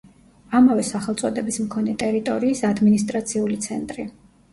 [0.59, 4.07] ამავე სახელწოდების მქონე ტერიტორიის ადმინისტრაციული ცენტრი.